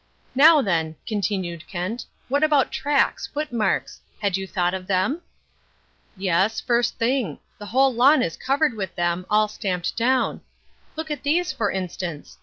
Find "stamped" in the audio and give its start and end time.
9.47-9.95